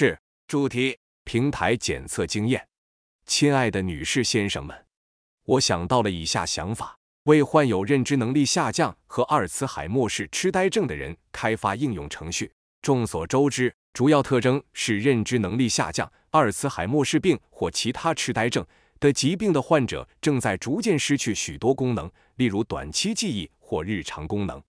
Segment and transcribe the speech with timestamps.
[0.00, 2.66] 是主题平台检测经验。
[3.26, 4.86] 亲爱的女士、先生们，
[5.44, 12.50] 我想到了以下想法：为患有认知能力下降和阿尔茨海默氏痴呆症的人开发应用程序。
[12.80, 16.10] 众所周知，主要特征是认知能力下降。
[16.30, 18.66] 阿尔茨海默氏病或其他痴呆症
[19.00, 24.62] 的疾病的患者正在逐渐失去许多功能，例如短期记忆或日常功能。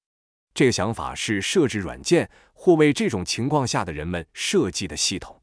[0.54, 2.30] 这个想法是设置软件
[2.64, 5.42] 或为这种情况下的人们设计的系统。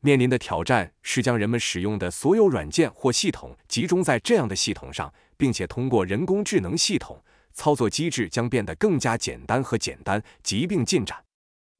[0.00, 10.24] 面临的挑战是将人们使用的所有软件或系统集中在这样的系统上，并且通过人工智能系统操作机制将变得更加简单和简单。
[10.42, 11.22] 疾病进展。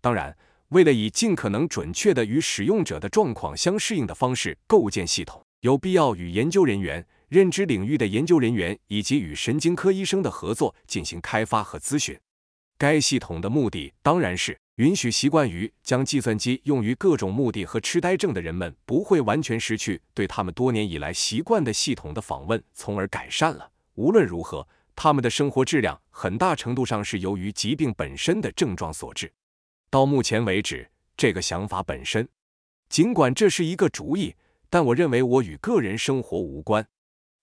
[0.03, 0.37] 当然，
[0.69, 12.15] 为了以尽可能准确的与使用者的状况相适应的方式构建系统，有必要与研究人员、认知领域的研究人员以及与神经科医生的合作进行开发和咨询。
[12.85, 14.59] 该系统的目的当然是。
[14.77, 23.71] 允许习惯于将计算机用于各种目的和痴呆症的人们不会完全失去对他们多年以来习惯的系统的访问，从而改善了。
[23.95, 29.33] 无论如何，他们的生活质量很大程度上是由于疾病本身的症状所致。
[29.89, 32.29] 到目前为止，这个想法本身，
[32.89, 34.35] 尽管这是一个主意，
[34.69, 36.85] 但我认为我与个人生活无关。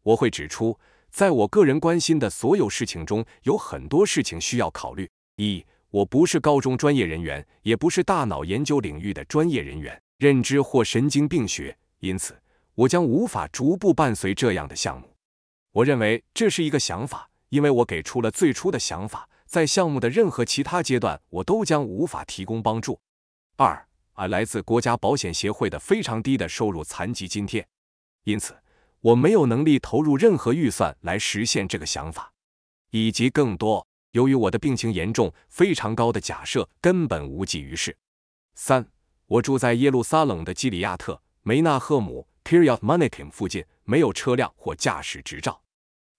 [0.03, 0.77] 我会指出，
[1.09, 5.09] 在我个人关心的所有事情中，有很多事情需要考虑。
[5.35, 12.39] 一我不是高中专业人员，也不是大脑研究领域的专业人员，认知或神经病学，因此
[12.75, 15.13] 我将无法逐步伴随这样的项目。
[15.71, 22.99] 我认为这是一个想法，因为我给出了最初的想法，在项目的任何其他阶段，我都将无法提供帮助。
[23.57, 27.67] 二，啊，来自国家保险协会的非常低的收入残疾津贴，
[28.23, 28.55] 因此
[29.01, 32.31] 我没有能力投入任何预算来实现这个想法，
[32.91, 33.85] 以及更多。
[34.11, 37.95] 由于我的病情严重，非常高的假设根本无济于事。
[38.55, 38.85] 三，
[39.25, 45.61] 我住在耶路撒冷的基里亚特梅纳赫姆 （Kiryat Manikim） 附近，没有车辆或驾驶执照。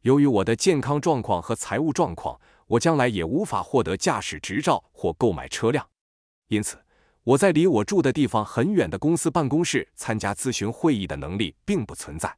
[0.01, 5.87] 由于我的健康状况和财务状况，我将来也无法获得驾驶执照或购买车辆。
[6.49, 6.79] 因此，
[7.23, 12.37] 我在离我住的地方很远的公司办公室参加咨询会议的能力并不存在。